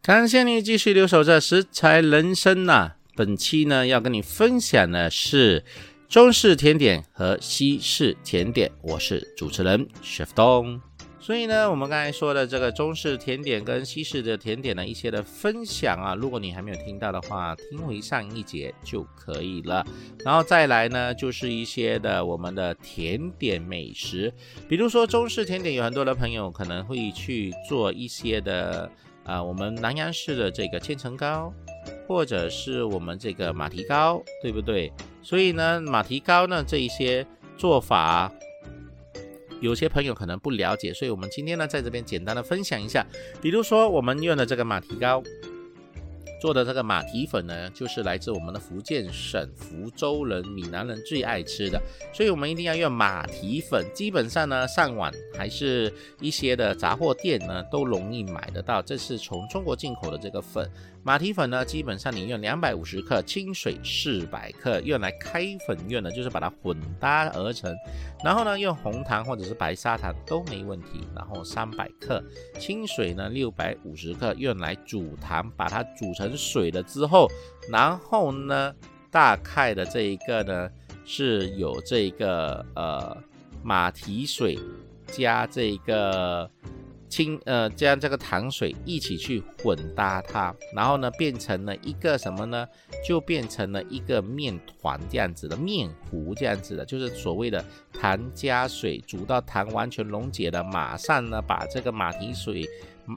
[0.01, 2.93] 感谢你继续留守在食材人生呐。
[3.15, 5.63] 本期呢要跟你分享的是。
[6.11, 10.81] 中式甜点和西式甜点，我是主持人 Chef 东。
[11.21, 19.87] 所以呢，我们刚才说的这个中式甜点跟西式的甜点的一些的分享啊，如果你还没有听到的话，听回上一节就可以了。
[20.25, 24.35] 然后再来呢，就是一些的我们的甜点美食，
[24.69, 28.91] 比如说中式甜点，有很多的朋友可能会去做一些的
[29.23, 31.55] 啊，我们南阳市的这个千层糕。
[32.11, 34.93] 或者是我们这个马蹄糕，对不对？
[35.23, 37.25] 所以呢，马蹄糕呢这一些
[37.57, 38.33] 做法，
[39.61, 43.07] 有些朋友可能不了解，所以我们今天呢在这边简单的分享一下。
[43.41, 45.23] 比如说我们用的这个马蹄糕。
[46.41, 51.79] 做的这个马蹄粉呢，就是来自我们的福建省福州人、闽南人最爱吃的，
[52.15, 53.85] 所以我们一定要用马蹄粉。
[53.93, 58.81] 基本上呢，上网还是一些的杂货店呢，都容易买得到。
[58.81, 60.67] 这是从中国进口的这个粉。
[61.03, 67.75] 马蹄粉呢，基本上你用两百五十克，清水四百克，用来开粉用的，就是把它混搭而成。
[68.25, 71.07] 然后呢，用红糖或者是白砂糖都没问题。
[71.15, 72.23] 然后三百克
[72.59, 76.31] 清水呢，六百五十克，用来煮糖，把它煮成。
[76.37, 77.31] 水了之后，
[77.69, 78.75] 然后呢，
[79.11, 80.71] 大概的这一个呢
[81.05, 83.17] 是有这个呃
[83.63, 84.59] 马蹄水
[85.07, 86.51] 加这个
[87.11, 92.67] 清呃将这个糖水一起去混搭它，然后呢变成了一个什么呢？
[93.07, 102.67] 就变成了一个面团这样子的面糊这样子的，就是所谓的糖加水煮到糖完全溶解了，马上呢把这个马蹄水。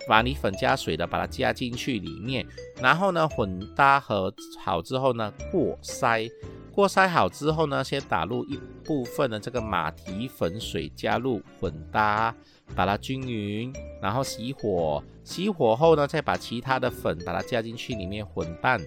[0.10, 2.43] 马蹄粉加水的，把它加进去里面，
[2.82, 6.27] 然后呢混搭和好之后呢过筛，
[6.73, 12.36] 过筛好之后呢，先打入一部分的这个马蹄粉水，加入混搭，
[12.75, 18.81] 把它均匀，然后熄火，熄火后呢，再把其他的粉把它加进去里面混拌。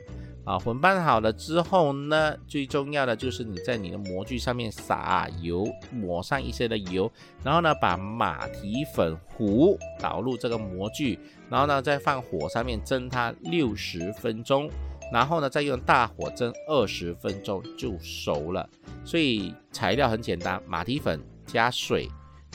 [0.45, 7.11] 啊，混拌好了之后呢，最重要的就是你在你的模具上面撒油，抹上一些的油，
[7.43, 11.19] 然后呢，把马蹄粉糊倒入这个模具，
[11.49, 14.71] 然后呢，再放火上面蒸它六十分钟，
[15.13, 18.69] 然后呢，再用大火蒸二十分钟就熟了。
[19.05, 22.09] 所以材料很简单，马蹄粉加水，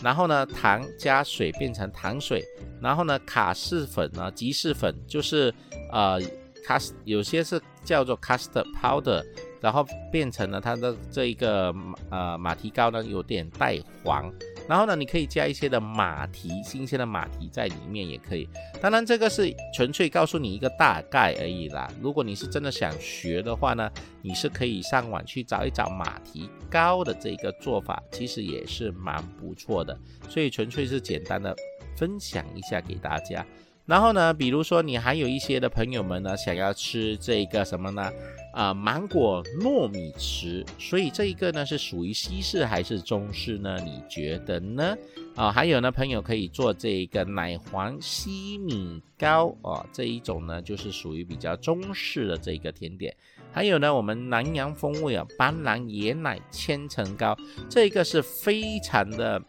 [0.03, 2.43] 然后呢，糖加水变成糖水，
[2.81, 5.53] 然后呢，卡士粉呢，吉士粉就是
[5.91, 6.21] 呃。
[6.63, 9.25] 卡有些是叫做 custard powder，
[9.59, 11.73] 然后变成了它的这一个
[12.11, 14.31] 呃马蹄糕呢有点带黄，
[14.71, 18.47] 然后呢你可以加一些的马蹄，新鲜的马蹄在里面也可以。
[18.79, 21.91] 当然这个是纯粹告诉你一个大概而已啦。
[21.99, 29.99] 如果你是真的想学的话呢，你是可以上网去找一找马蹄糕的这个做法，其实也是蛮不错的。
[30.29, 31.53] 所以纯粹是简单的
[31.97, 33.45] 分享一下给大家。
[33.91, 38.09] 然后呢，比如说你还有一些的朋友们呢，想要吃这个什么呢？
[38.53, 40.65] 啊，芒果糯米糍。
[40.79, 43.77] 所以这一个呢是属于西式还是中式呢？
[43.83, 44.95] 你觉得呢？
[45.35, 53.13] 啊，还有呢，朋友可以做这一个奶黄西米糕哦，这一种呢就是属于比较中式的这个甜点。
[53.51, 57.37] 还有呢，我们南洋风味啊，斑斓椰奶千层糕，
[57.69, 59.41] 这一个是非常的。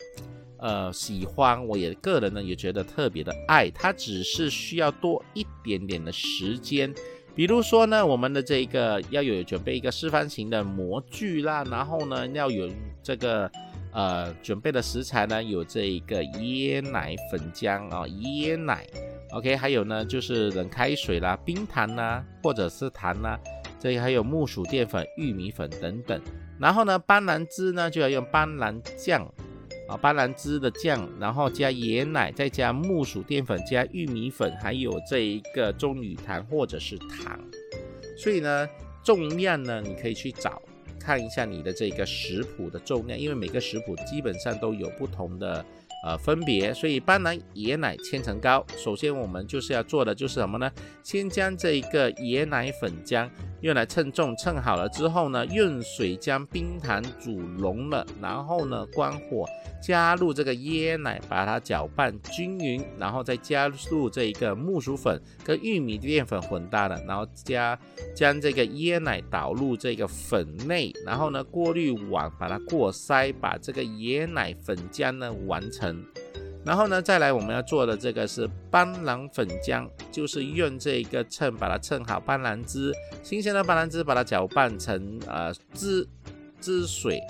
[0.62, 6.94] 呃喜欢，我也个人呢也觉得特别的爱，它只是需要多一点点的时间。
[7.34, 12.70] 比如说呢，我们的这个要有准备一个四方形的模具啦，然后呢要有
[13.02, 13.50] 这个
[13.92, 18.86] 呃准备的食材呢，有这一个椰奶粉浆啊，椰奶
[19.32, 23.40] ，OK，还有呢就是冷开水啦、冰糖啦，或者是糖啦，
[23.80, 26.20] 这里还有木薯淀粉、玉米粉等等。
[26.60, 29.26] 然后呢，斑斓汁呢就要用斑斓酱。
[29.88, 37.38] 啊，斑斓汁的酱，然后加椰奶，再加木薯淀粉，加玉米粉，还有这一个棕榈糖或者是糖。
[38.16, 38.68] 所以呢，
[39.02, 40.62] 重量呢，你可以去找
[41.00, 45.64] 看一下你的这个食谱的重量，因为每个食谱基本上都有不同的。
[46.04, 50.68] 呃，分别，所以斑斓椰奶千层糕，首先我们就是要做的就是什么呢？
[51.04, 53.30] 先将这一个椰奶粉浆
[53.62, 59.46] 用来称重，称好了之后呢，用水将冰糖煮浓了，然后呢，关火，
[59.80, 67.78] 加入这个椰奶，把它搅拌均匀，然后再加入这一个木薯粉跟玉米淀粉混搭的，然后加
[68.16, 76.04] 将这个椰奶倒入这个粉内，然后呢，过滤网把它过筛，把这个椰奶粉浆呢完成。
[76.64, 82.92] 然后呢，再来我们要做的这个是斑斓粉浆，就是用这个秤把它称好斑斓汁，
[83.22, 86.06] 新鲜的斑斓汁把它搅拌成呃汁
[86.60, 87.20] 汁水，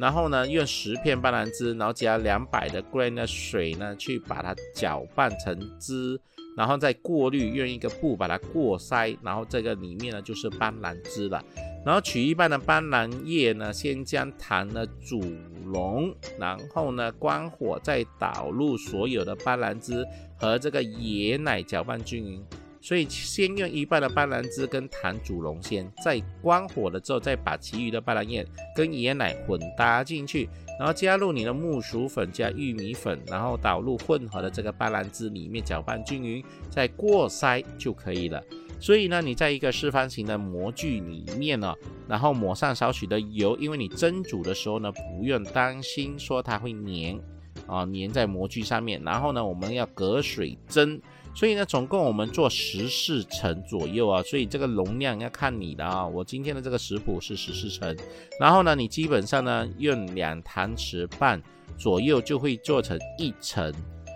[0.00, 6.18] 然后呢用十片斑斓汁，然后加两百的 g r a n 的水呢去把它搅拌成汁，
[6.58, 11.40] 然后再过滤，用一个布把它过筛，然后这个里面呢就是斑斓汁了。
[11.86, 15.22] 然后取一半的斑斓叶呢，先将糖呢煮
[15.64, 20.04] 溶，然后呢关火，再倒入所有的斑斓汁
[20.36, 22.44] 和这个椰奶搅拌均匀。
[22.80, 28.44] 所以先用一半的斑斓汁跟糖煮溶先，再关火了之后，再把其余的斑斓叶
[28.74, 30.48] 跟椰奶混搭进去，
[30.78, 38.42] 然后加入你的木薯粉加玉米粉，然后倒入混合的这个斑斓汁里面搅拌均匀，再过筛就可以了。
[38.80, 41.74] 所以呢，你在一个四方形的模具里面呢，
[42.06, 47.18] 然后抹上少许的油，因为你蒸煮的时候呢，不用担心说它会粘
[47.66, 49.02] 啊，粘在模具上面。
[49.02, 51.00] 然后呢，我们要隔水蒸，
[51.38, 56.04] 所以呢，总共我们做十四层左右啊，所以这个容量要看你的啊。
[56.04, 57.96] 我今天的这个食谱是十四层，
[58.40, 61.40] 然后呢，你基本上呢用两汤匙半
[61.76, 63.72] 左右就会做成一层，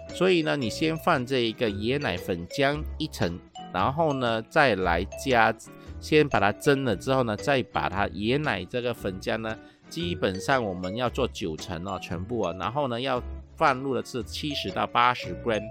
[0.08, 3.38] 所以呢，你先放这一个椰奶粉浆一层。
[3.72, 5.54] 然后呢，再来加，
[6.00, 9.56] 先把它蒸了之后呢，再把它椰奶这个粉浆呢，
[9.88, 12.52] 基本上我们要做九层哦，全部啊。
[12.58, 13.22] 然后呢，要
[13.56, 15.62] 放入的是七十到八十 gram，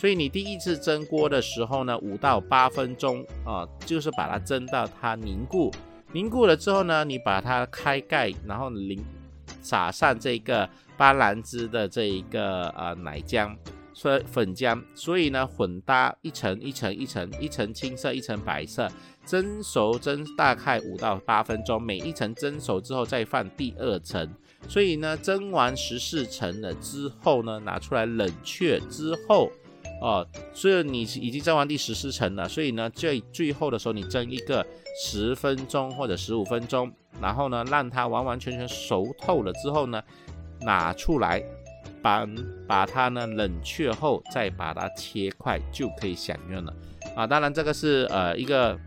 [0.00, 5.70] 所以你第一次蒸锅的时候呢，五到八分钟啊，就是把它蒸到它凝固，
[6.10, 8.98] 凝固了之后呢，你把它开盖，然后淋
[9.60, 13.54] 撒上这个斑斓汁的这一个呃奶浆。
[13.92, 18.90] 所以粉浆，所以呢，混搭一层一层一层，一层青色，一层白色，
[19.26, 24.26] 蒸熟蒸大概五到八分钟，每一层蒸熟之后再放第二层，
[24.66, 29.52] 所以呢，蒸完十四层了之后呢，拿出来冷却之后，
[30.00, 34.66] 哦，所以你已经蒸完第十四层了，所以呢，最最后的时候你蒸一个
[35.02, 36.90] 十分钟或者十五分钟，
[37.20, 40.02] 然后呢，让它完完全全熟透了之后呢，
[40.60, 41.42] 拿出来。
[42.02, 42.26] 把
[42.66, 46.74] 把它呢冷却后，再把它切块就可以享用了
[47.14, 47.26] 啊！
[47.26, 48.78] 当然这个是呃一个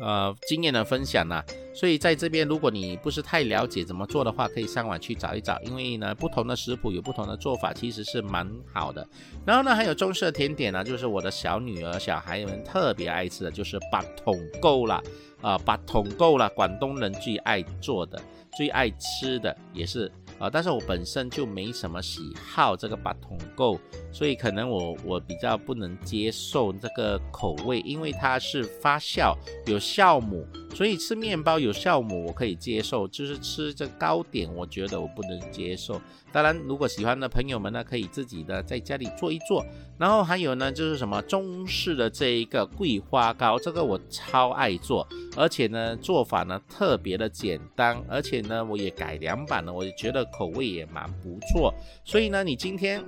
[0.00, 1.44] 呃经验的分享啦，
[1.74, 9.06] 所以在这边如果你不是太了解怎么做的话，可以上网去找一找，因为呢不同的食谱有不同的做法，其实是蛮好的。
[9.44, 15.02] 然后呢还有中式甜点呢，就是我的小女儿小孩们特别爱吃的就是八桶够了
[15.40, 18.20] 啊，八桶够了，广东人最爱做的、
[18.56, 20.10] 最爱吃的也是。
[20.38, 23.80] 啊，但是我本身就没什么喜好这个八桶购，
[24.12, 29.34] 所以可能我我比较不能接受这个口味，因为它是发酵
[29.66, 35.98] 有酵母，所以吃面包有酵母我可以接受，就是吃这糕点我觉得我不能接受。
[36.30, 39.64] 当然，如果喜欢的朋友们呢，可以自己的在家里做一做。
[39.96, 51.72] 然后还有呢，就是什么中式的这一个桂花糕，这个我超爱做，而且呢做法呢特别的简单，而且呢我也改良版了，我也觉得口味也蛮不错。
[52.04, 53.02] 所以呢，你今天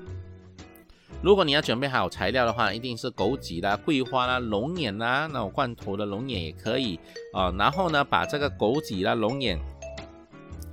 [1.22, 6.98] 如果你要准备好材料的话，一定是枸杞啦、桂花啦、龙眼啦，那种罐头的龙眼也可以
[7.32, 7.52] 啊。
[7.58, 9.58] 然后呢，把这个枸杞啦、龙眼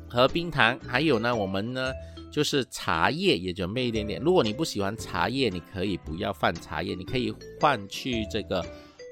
[0.10, 1.92] 和冰糖，还有呢，我们呢。
[2.32, 4.22] 就是茶叶也准备一点点。
[4.22, 8.62] 如果你不喜欢茶叶，你可以不要放茶叶，你可以换去这个，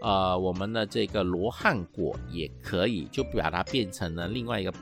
[0.02, 4.74] 呃，我们的这个罗汉果也可以，就把它变成了另外一个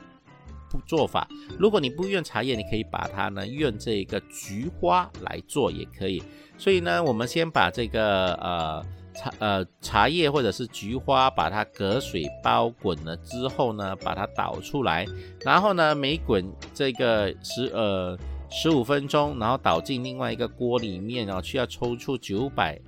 [0.86, 1.26] 做法。
[1.58, 6.22] 如果你不用茶叶，你可以把它呢用这个菊花来做也可以。
[6.58, 15.06] 所以呢，我们先把这个呃茶呃茶叶或者是菊花，把它隔水包滚了之后呢，把它倒出来，
[15.40, 18.18] 然后呢每滚这个十呃
[18.50, 22.80] 十五分钟，然后倒进另外一个锅里面，然后需要抽出九百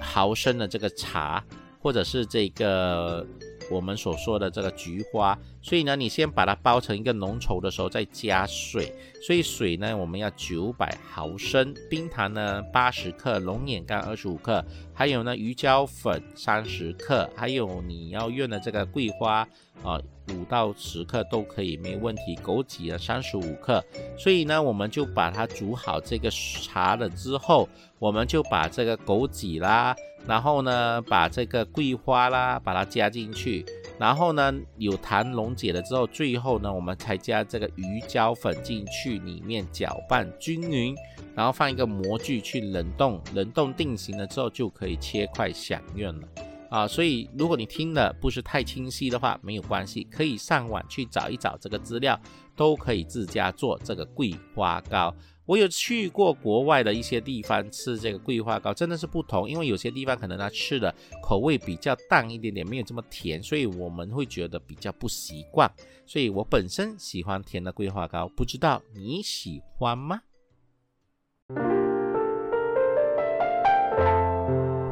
[0.00, 1.42] 毫升的这个茶，
[1.80, 3.26] 或者是这个。
[3.70, 8.92] 我们所说的这个菊花，所以呢，你先把它包成一个浓稠的时候，再加水。
[9.22, 14.64] 所以水呢，我们要九百毫升，冰糖呢八十克，龙眼干二十五克，
[14.94, 19.40] 还有呢鱼胶粉三十克，还有你要用的这个桂花
[19.82, 22.36] 啊五到十克都可以，没问题。
[22.36, 23.84] 枸杞呢三十五克。
[24.16, 29.96] 所以呢，我们就把它煮好这个茶了之后，我们就把这个枸杞啦。
[30.26, 33.64] 然后呢，把这个桂花啦，把它加进去。
[33.98, 40.94] 然后呢，有糖溶解了之后，最后呢，我们才加这个鱼胶粉进去，里面搅拌均匀。
[41.34, 46.28] 然后放一个模具去冷冻，冷冻定型了之后，就可以切块享用了。
[46.68, 52.18] 啊，所以如果你听的不是太清晰的话，没有关系，可以上网去找一找这个资料，
[52.56, 55.14] 都可以自家做这个桂花糕。
[55.46, 59.48] 我有去过国外的一些地方吃这个桂花糕，真的是不同。
[59.48, 60.92] 因为有些地方可能它吃的
[61.22, 65.70] 口味比较淡一点点，没有这么甜，所以我们会觉得比较不习惯。
[66.04, 70.20] 所以我本身喜欢甜的桂花糕，不知道你喜欢吗？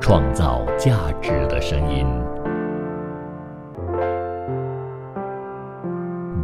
[0.00, 2.06] 创造价值的声音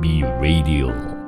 [0.00, 1.19] ，B Radio。